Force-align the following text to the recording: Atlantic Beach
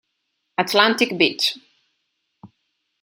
Atlantic 0.57 1.13
Beach 1.15 1.61